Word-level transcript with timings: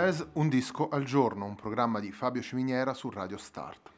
Jazz 0.00 0.22
Un 0.32 0.48
disco 0.48 0.88
al 0.88 1.04
giorno, 1.04 1.44
un 1.44 1.54
programma 1.54 2.00
di 2.00 2.10
Fabio 2.10 2.40
Ciminiera 2.40 2.94
su 2.94 3.10
Radio 3.10 3.36
Start. 3.36 3.90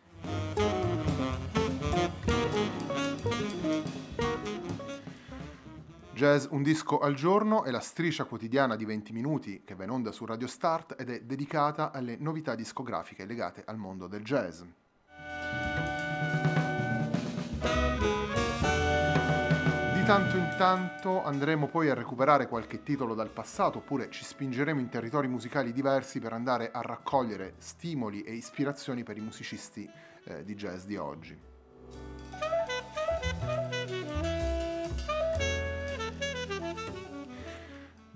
Jazz 6.13 6.47
Un 6.51 6.65
disco 6.65 6.99
al 6.99 7.15
giorno 7.15 7.63
è 7.63 7.71
la 7.71 7.79
striscia 7.79 8.25
quotidiana 8.25 8.75
di 8.75 8.85
20 8.85 9.13
minuti 9.13 9.63
che 9.65 9.77
va 9.77 9.85
in 9.85 9.91
onda 9.91 10.11
su 10.11 10.25
Radio 10.25 10.49
Start 10.49 10.97
ed 10.99 11.09
è 11.09 11.21
dedicata 11.21 11.93
alle 11.93 12.17
novità 12.19 12.57
discografiche 12.57 13.25
legate 13.25 13.63
al 13.65 13.77
mondo 13.77 14.09
del 14.09 14.25
jazz. 14.25 14.61
Di 20.03 20.09
tanto 20.09 20.37
in 20.37 20.53
tanto 20.59 21.23
andremo 21.23 21.69
poi 21.69 21.89
a 21.89 21.95
recuperare 21.95 22.49
qualche 22.49 22.83
titolo 22.83 23.15
dal 23.15 23.31
passato 23.31 23.79
oppure 23.79 24.11
ci 24.11 24.25
spingeremo 24.25 24.81
in 24.81 24.89
territori 24.89 25.29
musicali 25.29 25.73
diversi 25.73 26.19
per 26.19 26.33
andare 26.33 26.73
a 26.73 26.81
raccogliere 26.83 27.55
stimoli 27.59 28.23
e 28.23 28.33
ispirazioni 28.33 29.05
per 29.05 29.17
i 29.17 29.21
musicisti 29.21 29.89
eh, 30.25 30.43
di 30.43 30.57
jazz 30.57 30.87
di 30.87 30.97
oggi. 30.97 31.52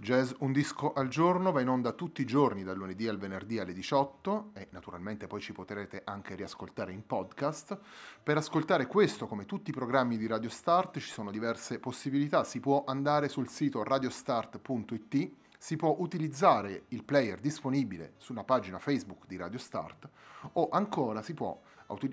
Jazz 0.07 0.31
Un 0.39 0.53
disco 0.53 0.93
al 0.93 1.09
giorno 1.09 1.51
va 1.51 1.61
in 1.61 1.69
onda 1.69 1.91
tutti 1.91 2.21
i 2.21 2.27
giorni 2.27 2.63
dal 2.63 2.77
lunedì 2.77 3.09
al 3.09 3.19
venerdì 3.19 3.59
alle 3.59 3.73
18 3.73 4.51
e 4.55 4.69
naturalmente 4.71 5.27
poi 5.27 5.41
ci 5.41 5.53
potrete 5.53 6.03
anche 6.05 6.37
riascoltare 6.37 6.93
in 6.93 7.05
podcast. 7.05 7.77
Per 8.23 8.37
ascoltare 8.37 8.87
questo 8.87 9.27
come 9.27 9.47
tutti 9.47 9.71
i 9.71 9.73
programmi 9.73 10.17
di 10.17 10.29
Radio 10.29 10.49
Start 10.49 11.01
ci 11.01 11.11
sono 11.11 11.33
diverse 11.33 11.81
possibilità, 11.81 12.45
si 12.45 12.61
può 12.61 12.85
andare 12.87 13.29
sul 13.29 13.49
sito 13.49 13.83
radiostart.it, 13.83 15.31
si 15.59 15.75
può 15.75 15.97
utilizzare 15.99 16.85
il 16.91 17.03
player 17.03 17.41
disponibile 17.41 18.13
sulla 18.19 18.45
pagina 18.45 18.79
Facebook 18.79 19.27
di 19.27 19.37
Radio 19.37 19.59
Start 19.59 20.09
o 20.53 20.69
ancora 20.69 21.21
si 21.21 21.35
può 21.35 21.61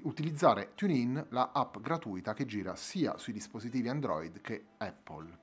utilizzare 0.02 0.72
TuneIn, 0.74 1.28
la 1.30 1.52
app 1.54 1.78
gratuita 1.78 2.34
che 2.34 2.46
gira 2.48 2.76
sia 2.76 3.20
sui 3.20 3.34
dispositivi 3.34 3.88
Android 3.88 4.42
che 4.42 4.70
Apple. 4.78 5.43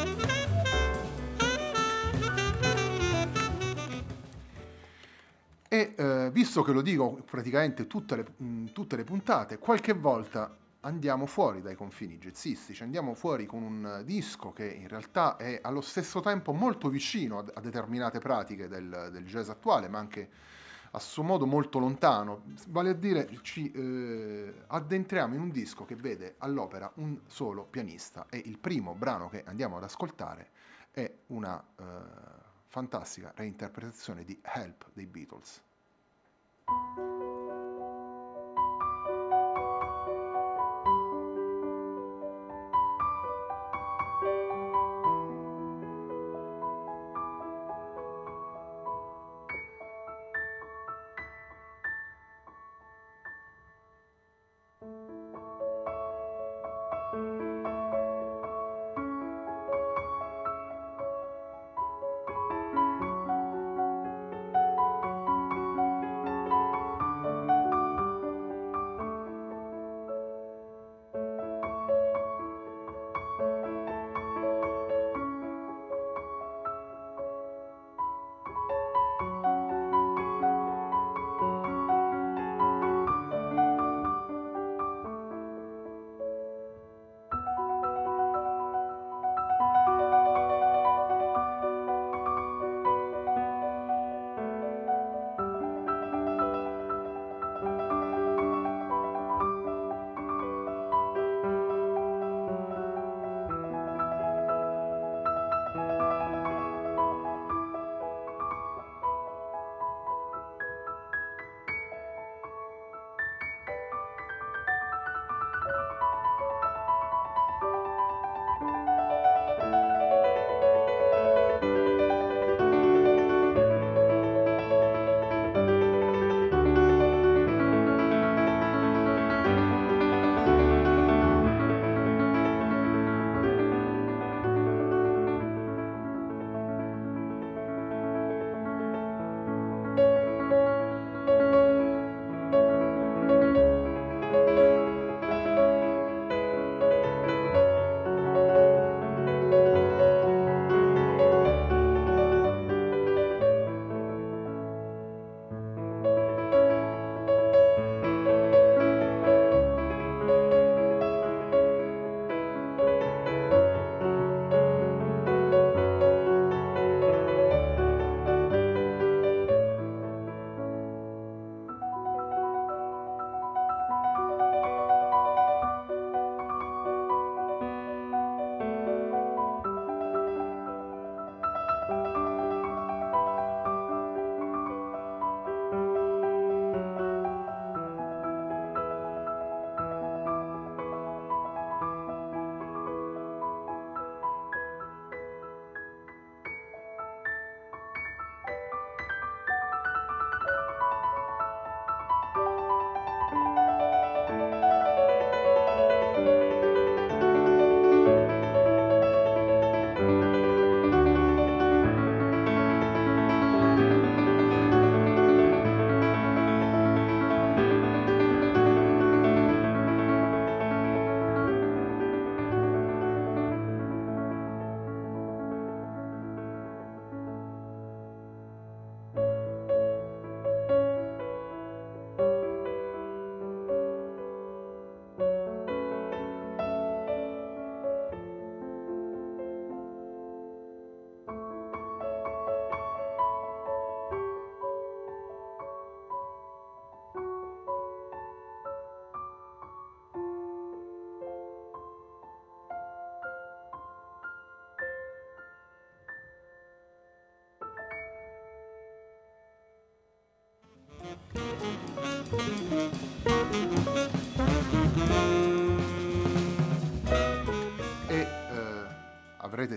E 5.73 5.93
eh, 5.95 6.29
visto 6.33 6.63
che 6.63 6.73
lo 6.73 6.81
dico 6.81 7.23
praticamente 7.23 7.87
tutte 7.87 8.17
le, 8.17 8.25
mh, 8.35 8.65
tutte 8.73 8.97
le, 8.97 9.05
puntate, 9.05 9.57
qualche 9.57 9.93
volta 9.93 10.53
andiamo 10.81 11.25
fuori 11.25 11.61
dai 11.61 11.75
confini 11.75 12.17
jazzistici, 12.17 12.83
andiamo 12.83 13.13
fuori 13.13 13.45
con 13.45 13.63
un 13.63 14.01
disco 14.03 14.51
che 14.51 14.69
in 14.69 14.89
realtà 14.89 15.37
è 15.37 15.61
allo 15.63 15.79
stesso 15.79 16.19
tempo 16.19 16.51
molto 16.51 16.89
vicino 16.89 17.39
a, 17.39 17.45
a 17.53 17.61
determinate 17.61 18.19
pratiche 18.19 18.67
del, 18.67 19.11
del, 19.13 19.23
jazz 19.23 19.47
attuale, 19.47 19.87
ma 19.87 19.97
anche 19.97 20.29
a 20.91 20.99
suo 20.99 21.23
modo 21.23 21.45
molto 21.45 21.79
lontano. 21.79 22.43
Vale 22.67 22.89
a 22.89 22.93
dire, 22.93 23.29
ci 23.41 23.71
eh, 23.71 24.53
addentriamo 24.67 25.35
in 25.35 25.39
un 25.39 25.51
disco 25.51 25.85
che 25.85 25.95
vede 25.95 26.35
all'opera 26.39 26.91
un 26.95 27.17
solo 27.27 27.63
pianista 27.63 28.25
e 28.29 28.41
il 28.43 28.57
primo 28.57 28.93
brano 28.93 29.29
che 29.29 29.41
andiamo 29.45 29.77
ad 29.77 29.83
ascoltare 29.83 30.49
è 30.91 31.09
una... 31.27 31.63
Eh, 31.79 32.40
fantastica 32.71 33.33
reinterpretazione 33.35 34.23
di 34.23 34.39
Help 34.41 34.85
dei 34.93 35.05
Beatles. 35.05 35.61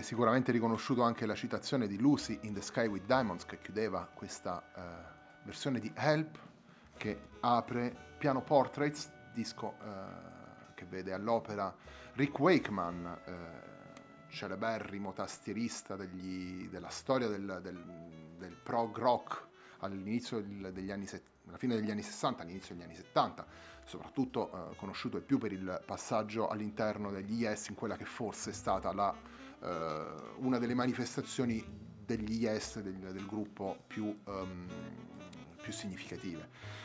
Sicuramente 0.05 0.51
riconosciuto 0.51 1.01
anche 1.01 1.25
la 1.25 1.33
citazione 1.33 1.87
di 1.87 1.97
Lucy 1.97 2.37
in 2.41 2.53
the 2.53 2.61
Sky 2.61 2.85
with 2.85 3.05
Diamonds 3.05 3.43
che 3.43 3.59
chiudeva 3.59 4.07
questa 4.13 4.63
uh, 4.75 4.79
versione 5.43 5.79
di 5.79 5.91
Help 5.95 6.37
che 6.95 7.29
apre 7.39 8.13
Piano 8.19 8.43
Portraits, 8.43 9.11
disco 9.33 9.73
uh, 9.79 10.73
che 10.75 10.85
vede 10.85 11.11
all'opera 11.11 11.75
Rick 12.13 12.37
Wakeman, 12.37 13.17
uh, 13.25 14.29
celeberrimo 14.29 15.11
tastierista 15.11 15.95
degli, 15.95 16.69
della 16.69 16.89
storia 16.89 17.27
del, 17.27 17.59
del, 17.63 17.83
del, 18.37 18.55
prog 18.61 18.95
rock 18.99 19.47
all'inizio 19.79 20.39
degli 20.39 20.91
anni, 20.91 21.09
alla 21.47 21.57
fine 21.57 21.73
degli 21.73 21.89
anni 21.89 22.03
60, 22.03 22.43
all'inizio 22.43 22.75
degli 22.75 22.83
anni 22.83 22.95
70, 22.95 23.43
soprattutto 23.85 24.75
conosciuto 24.77 25.19
più 25.21 25.39
per 25.39 25.51
il 25.51 25.81
passaggio 25.83 26.47
all'interno 26.47 27.09
degli 27.09 27.41
Yes 27.41 27.69
in 27.69 27.75
quella 27.75 27.97
che 27.97 28.05
forse 28.05 28.51
è 28.51 28.53
stata 28.53 28.93
la 28.93 29.35
una 30.37 30.57
delle 30.59 30.73
manifestazioni 30.73 31.63
degli 32.05 32.43
yes 32.43 32.79
del, 32.79 32.93
del 32.93 33.25
gruppo 33.25 33.77
più, 33.87 34.15
um, 34.25 34.67
più 35.61 35.73
significative. 35.73 36.83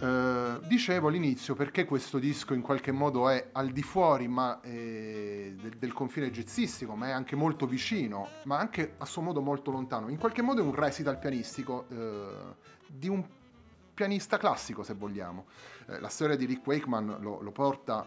Uh, 0.00 0.58
dicevo 0.66 1.08
all'inizio 1.08 1.54
perché 1.54 1.84
questo 1.84 2.18
disco 2.18 2.52
in 2.52 2.62
qualche 2.62 2.90
modo 2.90 3.28
è 3.28 3.50
al 3.52 3.70
di 3.70 3.82
fuori 3.82 4.26
ma, 4.26 4.60
eh, 4.60 5.54
del, 5.60 5.76
del, 5.78 5.92
confine 5.92 6.30
jazzistico, 6.30 6.96
ma 6.96 7.08
è 7.08 7.10
anche 7.12 7.36
molto 7.36 7.66
vicino, 7.66 8.28
ma 8.44 8.58
anche 8.58 8.94
a 8.98 9.04
suo 9.04 9.22
modo 9.22 9.40
molto 9.40 9.70
lontano. 9.70 10.08
In 10.08 10.18
qualche 10.18 10.42
modo 10.42 10.60
è 10.60 10.64
un 10.64 10.74
recital 10.74 11.18
pianistico 11.18 11.86
uh, 11.88 12.54
di 12.88 13.08
un 13.08 13.24
pianista 13.94 14.36
classico, 14.36 14.82
se 14.82 14.94
vogliamo. 14.94 15.46
Uh, 15.86 16.00
la 16.00 16.08
storia 16.08 16.36
di 16.36 16.44
Rick 16.44 16.66
Wakeman 16.66 17.18
lo, 17.20 17.40
lo 17.40 17.52
porta 17.52 18.04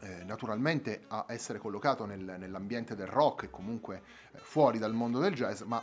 eh, 0.00 0.24
naturalmente 0.24 1.04
a 1.08 1.26
essere 1.28 1.58
collocato 1.58 2.04
nel, 2.04 2.36
nell'ambiente 2.38 2.94
del 2.94 3.06
rock 3.06 3.44
e 3.44 3.50
comunque 3.50 4.02
eh, 4.32 4.38
fuori 4.38 4.78
dal 4.78 4.94
mondo 4.94 5.18
del 5.18 5.34
jazz, 5.34 5.62
ma 5.62 5.82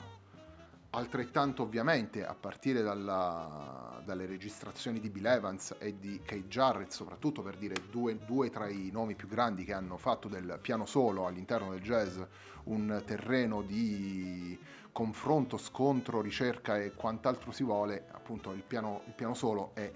altrettanto 0.92 1.64
ovviamente 1.64 2.26
a 2.26 2.34
partire 2.34 2.82
dalla, 2.82 4.02
dalle 4.06 4.26
registrazioni 4.26 5.00
di 5.00 5.10
Bill 5.10 5.26
Evans 5.26 5.76
e 5.78 6.00
di 6.00 6.22
Kate 6.24 6.48
Jarrett, 6.48 6.92
soprattutto 6.92 7.42
per 7.42 7.58
dire 7.58 7.76
due, 7.92 8.18
due, 8.26 8.50
tra 8.50 8.70
i 8.70 8.90
nomi 8.92 9.16
più 9.16 9.28
grandi 9.28 9.66
che 9.66 9.74
hanno 9.74 9.98
fatto 9.98 10.28
del 10.28 10.58
piano 10.62 10.86
solo 10.86 11.28
all'interno 11.28 11.72
del 11.72 11.82
jazz 11.82 12.18
un 12.66 13.04
terreno 13.06 13.62
di 13.62 14.58
confronto, 14.92 15.58
scontro, 15.58 16.22
ricerca 16.22 16.78
e 16.78 16.94
quant'altro 16.94 17.52
si 17.52 17.64
vuole, 17.64 18.06
appunto 18.12 18.52
il 18.54 18.64
piano, 18.64 19.02
il 19.08 19.14
piano 19.14 19.34
solo 19.34 19.72
è 19.74 19.92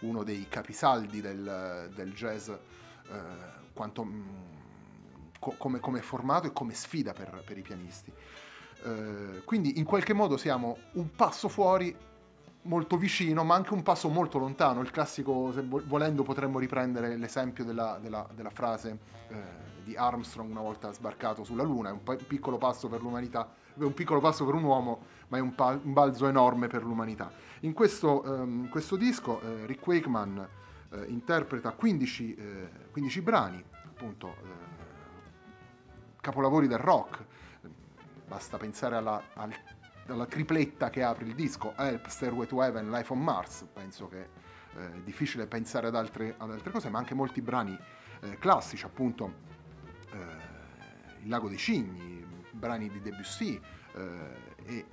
uno 0.00 0.22
dei 0.22 0.46
capisaldi 0.48 1.20
del, 1.20 1.90
del 1.94 2.12
jazz. 2.12 2.48
Eh, 2.48 3.60
quanto, 3.72 4.04
mm, 4.04 4.22
co- 5.38 5.54
come, 5.58 5.80
come, 5.80 6.02
formato 6.02 6.46
e 6.46 6.52
come 6.52 6.74
sfida 6.74 7.12
per, 7.12 7.42
per 7.44 7.58
i 7.58 7.62
pianisti. 7.62 8.12
Eh, 8.84 9.42
quindi 9.44 9.78
in 9.78 9.84
qualche 9.84 10.12
modo 10.12 10.36
siamo 10.36 10.76
un 10.92 11.10
passo 11.14 11.48
fuori, 11.48 11.94
molto 12.62 12.96
vicino, 12.96 13.42
ma 13.44 13.54
anche 13.54 13.72
un 13.72 13.82
passo 13.82 14.08
molto 14.08 14.38
lontano. 14.38 14.80
Il 14.80 14.90
classico, 14.90 15.52
se 15.52 15.62
volendo 15.62 16.22
potremmo 16.22 16.58
riprendere 16.58 17.16
l'esempio 17.16 17.64
della, 17.64 17.98
della, 18.00 18.26
della 18.34 18.50
frase 18.50 18.98
eh, 19.28 19.36
di 19.82 19.96
Armstrong 19.96 20.50
una 20.50 20.60
volta 20.60 20.92
sbarcato 20.92 21.44
sulla 21.44 21.62
Luna, 21.62 21.88
è 21.88 21.92
un, 21.92 22.02
p- 22.02 22.22
piccolo 22.24 22.58
passo 22.58 22.88
per 22.88 23.02
l'umanità, 23.02 23.52
è 23.76 23.82
un 23.82 23.94
piccolo 23.94 24.20
passo 24.20 24.44
per 24.44 24.54
un 24.54 24.64
uomo, 24.64 25.00
ma 25.28 25.38
è 25.38 25.40
un, 25.40 25.54
pa- 25.54 25.78
un 25.82 25.92
balzo 25.92 26.28
enorme 26.28 26.68
per 26.68 26.84
l'umanità. 26.84 27.32
In 27.60 27.72
questo, 27.72 28.22
um, 28.24 28.68
questo 28.68 28.96
disco 28.96 29.40
eh, 29.40 29.66
Rick 29.66 29.86
Wakeman 29.86 30.48
eh, 30.92 31.04
interpreta 31.08 31.72
15, 31.72 32.34
eh, 32.34 32.70
15, 32.90 33.20
brani, 33.22 33.64
appunto 33.86 34.28
eh, 34.28 34.70
capolavori 36.20 36.66
del 36.66 36.78
rock, 36.78 37.24
basta 38.26 38.58
pensare 38.58 38.96
alla, 38.96 39.22
al, 39.34 39.52
alla, 40.06 40.26
tripletta 40.26 40.90
che 40.90 41.02
apre 41.02 41.24
il 41.24 41.34
disco, 41.34 41.74
Help, 41.76 42.08
Stairway 42.08 42.46
to 42.46 42.62
Heaven, 42.62 42.90
Life 42.90 43.12
on 43.12 43.22
Mars, 43.22 43.66
penso 43.72 44.08
che 44.08 44.28
eh, 44.76 44.94
è 44.94 45.00
difficile 45.00 45.46
pensare 45.46 45.86
ad 45.86 45.96
altre, 45.96 46.34
ad 46.36 46.50
altre, 46.50 46.70
cose, 46.70 46.90
ma 46.90 46.98
anche 46.98 47.14
molti 47.14 47.40
brani 47.40 47.76
eh, 48.20 48.38
classici, 48.38 48.84
appunto 48.84 49.50
Il 51.22 51.28
lago 51.28 51.48
dei 51.48 51.56
cigni, 51.56 52.22
brani 52.50 52.90
di 52.90 53.00
Debussy, 53.00 53.58
e, 54.66 54.86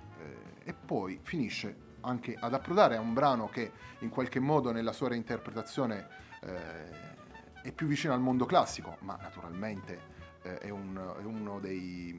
e 0.63 0.73
poi 0.73 1.19
finisce 1.23 1.88
anche 2.01 2.35
ad 2.39 2.53
approdare 2.53 2.95
a 2.95 2.99
un 2.99 3.13
brano 3.13 3.49
che 3.49 3.71
in 3.99 4.09
qualche 4.09 4.39
modo 4.39 4.71
nella 4.71 4.91
sua 4.91 5.09
reinterpretazione 5.09 6.07
eh, 6.41 7.07
è 7.61 7.71
più 7.71 7.87
vicino 7.87 8.13
al 8.13 8.21
mondo 8.21 8.45
classico, 8.45 8.97
ma 9.01 9.17
naturalmente 9.21 10.17
eh, 10.41 10.57
è, 10.59 10.69
un, 10.69 10.95
è, 11.19 11.23
uno 11.23 11.59
dei, 11.59 12.13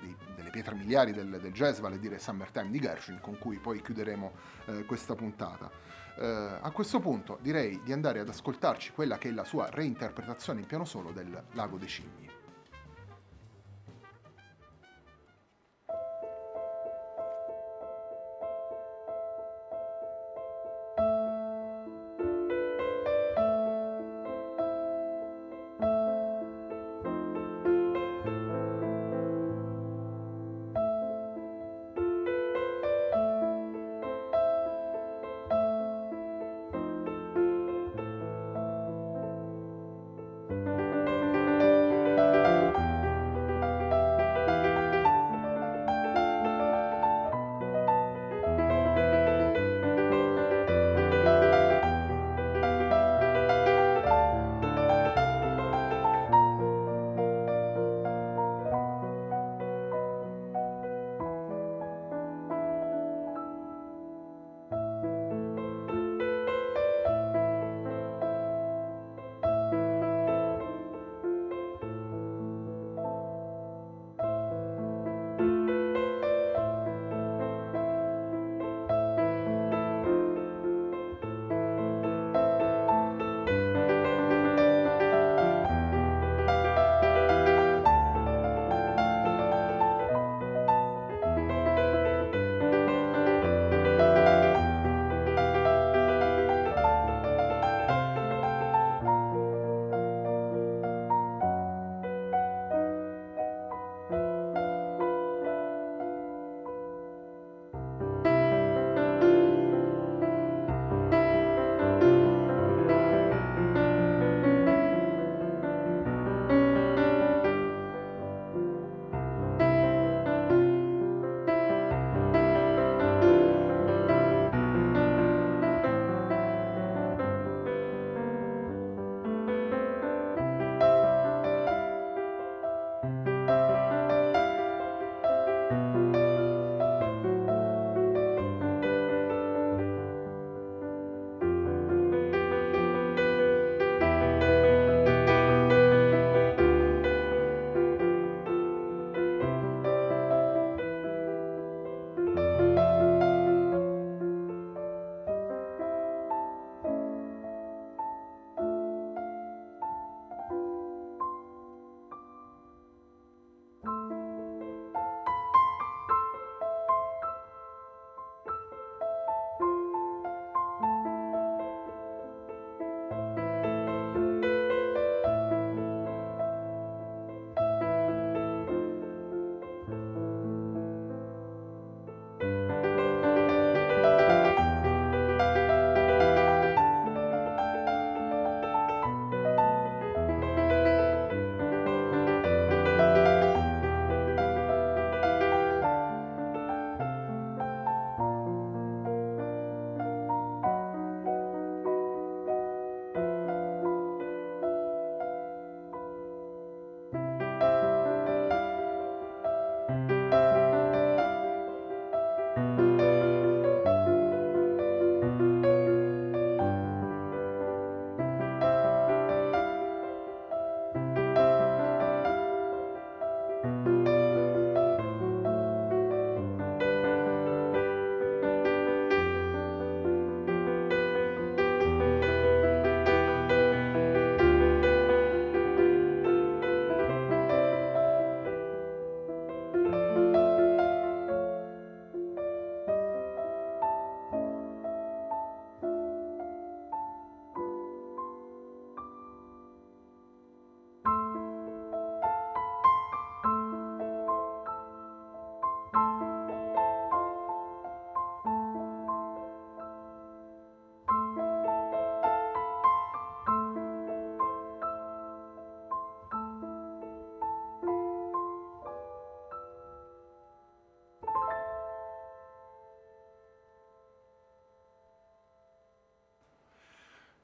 dei, 0.00 0.16
delle 0.36 0.50
pietre 0.50 0.74
miliari 0.74 1.12
del, 1.12 1.38
del, 1.40 1.52
jazz, 1.52 1.78
vale 1.78 1.96
a 1.96 1.98
dire 1.98 2.18
Summertime 2.18 2.70
di 2.70 2.78
Gershwin, 2.78 3.20
con 3.20 3.38
cui 3.38 3.58
poi 3.58 3.80
chiuderemo 3.80 4.32
eh, 4.66 4.84
questa 4.84 5.14
puntata. 5.14 5.70
Eh, 6.16 6.58
a 6.60 6.70
questo 6.70 7.00
punto 7.00 7.38
direi 7.40 7.80
di 7.82 7.92
andare 7.92 8.20
ad 8.20 8.28
ascoltarci 8.28 8.92
quella 8.92 9.18
che 9.18 9.30
è 9.30 9.32
la 9.32 9.44
sua 9.44 9.68
reinterpretazione 9.70 10.60
in 10.60 10.66
piano 10.66 10.84
solo 10.84 11.10
del 11.10 11.42
Lago 11.52 11.76
dei 11.76 11.88
Cigni. 11.88 12.30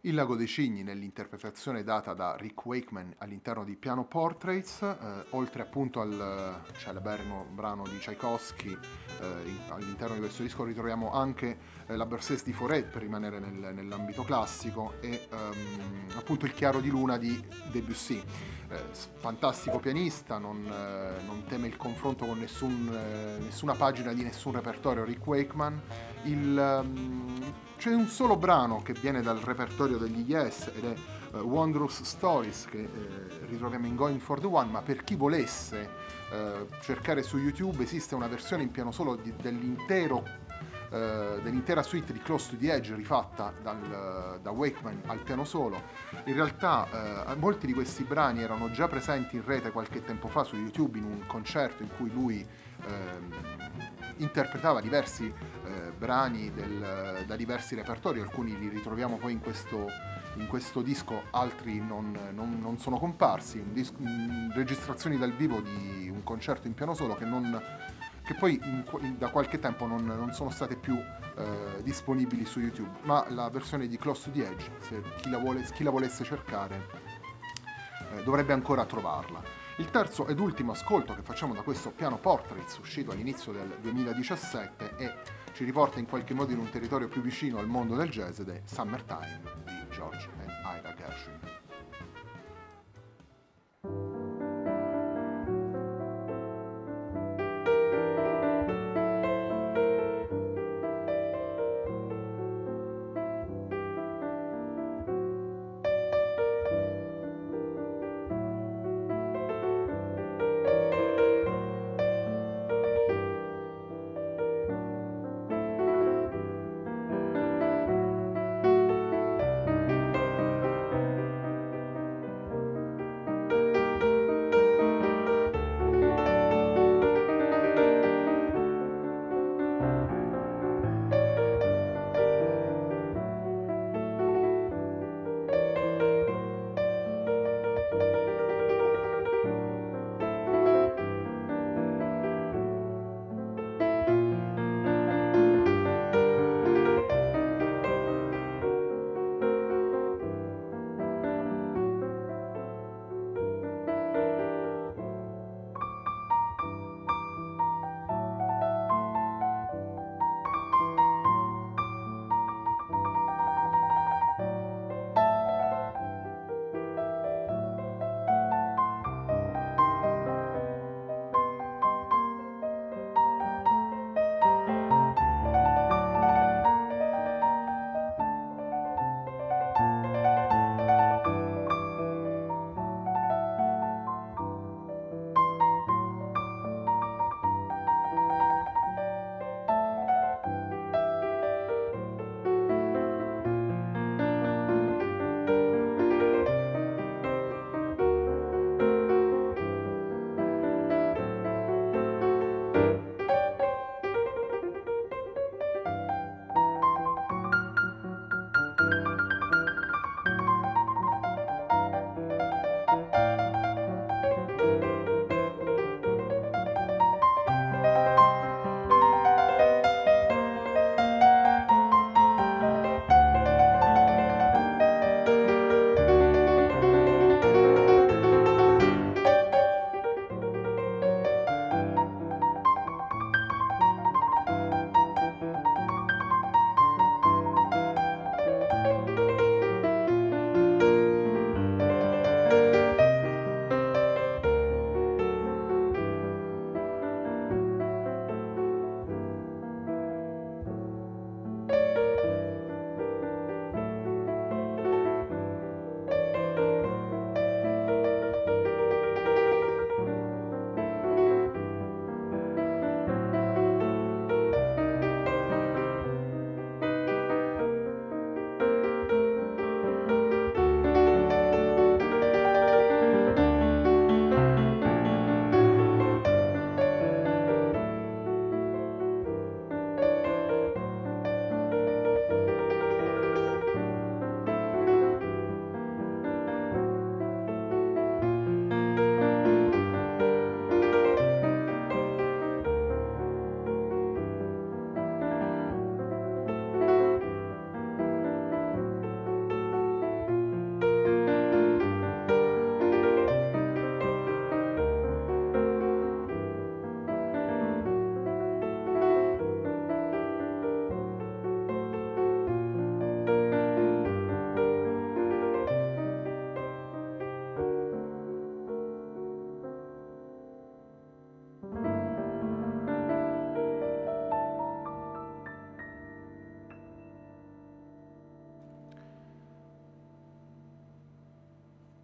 Il 0.04 0.14
lago 0.14 0.35
dei 0.35 0.47
cigni 0.47 0.83
nell'interpretazione 0.83 1.83
data 1.83 2.14
da 2.14 2.35
Rick 2.35 2.64
Wakeman 2.64 3.16
all'interno 3.19 3.64
di 3.64 3.76
Piano 3.76 4.07
Portraits, 4.07 4.80
eh, 4.80 4.97
oltre 5.30 5.61
appunto 5.61 6.00
al 6.00 6.62
celeberrimo 6.78 7.45
brano 7.52 7.83
di 7.83 7.99
Tchaikovsky, 7.99 8.71
eh, 9.21 9.26
all'interno 9.69 10.14
di 10.14 10.21
questo 10.21 10.42
disco 10.42 10.64
ritroviamo 10.64 11.12
anche 11.12 11.59
eh, 11.87 11.97
la 11.97 12.07
Berceuse 12.07 12.45
di 12.45 12.54
Foret 12.54 12.87
per 12.87 13.02
rimanere 13.02 13.40
nel, 13.40 13.75
nell'ambito 13.75 14.23
classico 14.23 14.95
e 15.00 15.28
ehm, 15.30 16.16
appunto 16.16 16.47
il 16.47 16.54
Chiaro 16.54 16.80
di 16.80 16.88
Luna 16.88 17.19
di 17.19 17.38
Debussy. 17.71 18.23
Eh, 18.71 18.83
fantastico 19.19 19.80
pianista, 19.80 20.38
non, 20.38 20.64
eh, 20.64 21.23
non, 21.26 21.45
teme 21.47 21.66
il 21.66 21.76
confronto 21.76 22.25
con 22.25 22.38
nessun, 22.38 22.88
eh, 22.90 23.42
nessuna 23.42 23.75
pagina 23.75 24.14
di 24.14 24.23
nessun 24.23 24.52
repertorio 24.52 25.04
Rick 25.04 25.26
Wakeman. 25.26 25.83
Il, 26.23 26.83
um, 26.83 27.69
c'è 27.81 27.95
un 27.95 28.09
solo 28.09 28.37
brano 28.37 28.83
che 28.83 28.93
viene 28.93 29.23
dal 29.23 29.39
repertorio 29.39 29.97
degli 29.97 30.31
Yes 30.31 30.71
ed 30.75 30.85
è 30.85 30.95
uh, 31.33 31.39
Wondrous 31.39 32.03
Stories 32.03 32.67
che 32.67 32.77
uh, 32.77 33.47
ritroviamo 33.49 33.87
in 33.87 33.97
Going 33.97 34.21
for 34.21 34.39
the 34.39 34.47
One, 34.47 34.71
ma 34.71 34.83
per 34.83 35.03
chi 35.03 35.17
volesse 35.17 35.89
uh, 36.31 36.69
cercare 36.83 37.23
su 37.23 37.39
YouTube 37.39 37.83
esiste 37.83 38.15
una 38.15 38.29
versione 38.29 38.65
in 38.65 38.71
piano 38.71 38.93
solo 38.93 39.17
di, 39.17 39.35
dell'intero 39.35 40.49
dell'intera 40.91 41.85
suite 41.85 42.13
di 42.13 42.19
Close 42.19 42.51
to 42.51 42.57
the 42.57 42.73
Edge 42.73 42.93
rifatta 42.97 43.53
dal, 43.63 44.41
da 44.43 44.51
Wakeman 44.51 45.03
al 45.07 45.21
piano 45.21 45.45
solo. 45.45 45.81
In 46.25 46.35
realtà 46.35 47.29
eh, 47.31 47.37
molti 47.37 47.69
di 47.69 47.73
questi 47.73 48.03
brani 48.03 48.43
erano 48.43 48.73
già 48.73 48.89
presenti 48.89 49.37
in 49.37 49.45
rete 49.45 49.71
qualche 49.71 50.03
tempo 50.03 50.27
fa 50.27 50.43
su 50.43 50.57
YouTube 50.57 50.99
in 50.99 51.05
un 51.05 51.25
concerto 51.29 51.85
in 51.85 51.91
cui 51.97 52.11
lui 52.11 52.41
eh, 52.41 54.00
interpretava 54.21 54.81
diversi 54.81 55.27
eh, 55.27 55.93
brani 55.97 56.53
del, 56.53 57.25
da 57.27 57.37
diversi 57.37 57.75
repertori, 57.75 58.21
alcuni 58.21 58.59
li 58.59 58.69
ritroviamo 58.69 59.17
poi 59.17 59.33
in 59.33 59.41
questo, 59.41 59.87
in 60.35 60.47
questo 60.47 60.83
disco, 60.83 61.25
altri 61.31 61.81
non, 61.81 62.17
non, 62.33 62.59
non 62.61 62.79
sono 62.79 62.99
comparsi, 62.99 63.62
dis- 63.73 63.93
registrazioni 64.53 65.19
dal 65.19 65.33
vivo 65.33 65.61
di 65.61 66.09
un 66.09 66.23
concerto 66.23 66.67
in 66.67 66.75
piano 66.75 66.95
solo 66.95 67.15
che, 67.17 67.25
non, 67.25 67.61
che 68.25 68.35
poi 68.35 68.61
in, 68.62 69.17
da 69.19 69.29
qualche 69.29 69.59
tempo 69.59 69.87
non, 69.87 70.31
sono 70.33 70.50
state 70.50 70.77
più 70.77 70.97
eh, 70.97 71.83
disponibili 71.83 72.45
su 72.45 72.61
YouTube, 72.61 72.99
ma 73.03 73.27
la 73.31 73.49
versione 73.50 73.89
di 73.89 73.97
Close 73.97 74.31
to 74.31 74.39
the 74.39 74.47
Edge, 74.47 74.71
se 74.81 75.03
chi 75.21 75.31
la, 75.31 75.39
vuole, 75.39 75.62
chi 75.73 75.83
la 75.83 75.91
volesse 75.91 76.25
cercare, 76.25 76.87
eh, 78.15 78.23
dovrebbe 78.23 78.53
ancora 78.53 78.85
trovarla. 78.85 79.60
Il 79.81 79.91
terzo 79.91 80.27
ed 80.27 80.39
ultimo 80.39 80.73
ascolto 80.73 81.15
che 81.15 81.23
facciamo 81.23 81.55
da 81.55 81.63
questo 81.63 81.91
piano 81.91 82.19
Portraits 82.19 82.77
uscito 82.77 83.13
all'inizio 83.13 83.51
del 83.51 83.79
2017 83.81 84.97
e 84.99 85.15
ci 85.55 85.65
riporta 85.65 85.99
in 85.99 86.07
qualche 86.07 86.35
modo 86.35 86.53
in 86.53 86.59
un 86.59 86.69
territorio 86.69 87.09
più 87.09 87.23
vicino 87.23 87.57
al 87.57 87.67
mondo 87.67 87.97
del 87.97 88.11
jazz 88.11 88.41
ed 88.41 88.51
è 88.51 88.61
Summertime 88.67 89.41
di 89.65 89.89
George 89.89 90.29
and 90.39 90.51
Ira 90.77 90.95
Gershwin. 90.95 91.60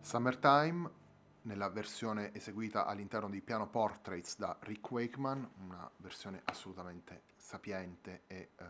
Summertime, 0.07 0.89
nella 1.43 1.69
versione 1.69 2.33
eseguita 2.33 2.87
all'interno 2.87 3.29
di 3.29 3.41
Piano 3.41 3.67
Portraits 3.67 4.39
da 4.39 4.57
Rick 4.61 4.89
Wakeman, 4.89 5.51
una 5.65 5.91
versione 5.97 6.43
assolutamente 6.45 7.23
sapiente 7.35 8.23
e 8.29 8.51
uh, 8.57 8.65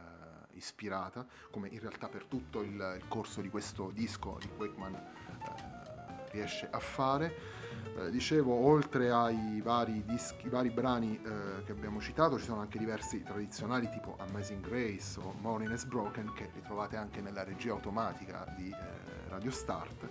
ispirata, 0.53 1.27
come 1.51 1.69
in 1.69 1.79
realtà 1.79 2.09
per 2.09 2.25
tutto 2.25 2.63
il, 2.63 2.73
il 2.73 3.05
corso 3.09 3.43
di 3.43 3.51
questo 3.51 3.91
disco 3.91 4.39
Rick 4.39 4.59
Wakeman 4.59 4.95
uh, 4.95 6.31
riesce 6.31 6.71
a 6.71 6.79
fare. 6.79 7.65
Eh, 7.99 8.11
dicevo, 8.11 8.55
oltre 8.55 9.11
ai 9.11 9.61
vari, 9.61 10.05
dischi, 10.07 10.49
vari 10.49 10.71
brani 10.71 11.21
eh, 11.23 11.65
che 11.65 11.73
abbiamo 11.73 12.01
citato, 12.01 12.39
ci 12.39 12.47
sono 12.47 12.63
anche 12.63 12.79
diversi 12.79 13.23
tradizionali 13.23 13.91
tipo 13.91 14.17
Amazing 14.19 14.67
Grace 14.67 15.21
o 15.21 15.35
Morning 15.41 15.71
is 15.71 15.85
Broken 15.85 16.33
che 16.33 16.49
ritrovate 16.55 16.97
anche 16.97 17.21
nella 17.21 17.45
regia 17.45 17.73
automatica 17.73 18.51
di 18.57 18.71
eh, 18.71 19.29
Radio 19.29 19.51
Start 19.51 20.09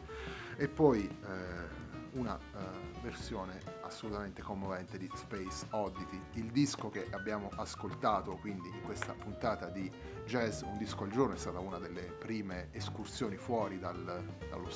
e 0.57 0.67
poi 0.67 1.05
eh, 1.05 1.83
una 2.15 2.35
uh, 2.35 3.01
versione 3.01 3.59
assolutamente 3.81 4.41
commovente 4.41 4.97
di 4.97 5.09
Space 5.13 5.67
Oddity, 5.71 6.19
il 6.33 6.51
disco 6.51 6.89
che 6.89 7.07
abbiamo 7.11 7.49
ascoltato 7.55 8.35
quindi 8.37 8.69
in 8.69 8.81
questa 8.83 9.13
puntata 9.13 9.67
di 9.67 9.91
Jazz 10.25 10.61
Un 10.61 10.77
disco 10.77 11.03
al 11.03 11.11
giorno 11.11 11.33
è 11.33 11.37
stata 11.37 11.59
una 11.59 11.77
delle 11.77 12.03
prime 12.03 12.69
escursioni 12.71 13.35
fuori 13.35 13.79
dal, 13.79 14.23
dallo, 14.49 14.69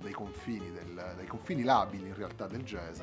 dai, 0.00 0.12
confini 0.12 0.72
del, 0.72 1.14
dai 1.16 1.26
confini 1.26 1.62
labili 1.62 2.08
in 2.08 2.14
realtà 2.14 2.46
del 2.46 2.62
jazz, 2.62 3.00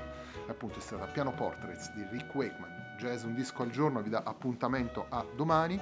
appunto 0.48 0.80
è 0.80 0.82
stata 0.82 1.06
Piano 1.06 1.34
Portraits 1.34 1.94
di 1.94 2.06
Rick 2.12 2.36
Wakeman, 2.36 2.98
Jazz 2.98 3.24
Un 3.24 3.34
disco 3.34 3.64
al 3.64 3.72
giorno 3.72 4.02
vi 4.02 4.10
dà 4.10 4.24
appuntamento 4.24 5.08
a 5.10 5.26
domani, 5.36 5.80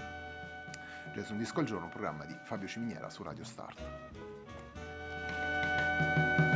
Jazz 1.13 1.29
Un 1.31 1.37
disco 1.39 1.59
al 1.59 1.65
giorno, 1.65 1.89
programma 1.89 2.25
di 2.25 2.37
Fabio 2.43 2.67
Ciminiera 2.67 3.09
su 3.09 3.23
Radio 3.23 3.43
Start. 3.43 4.30
Bye. 6.01 6.50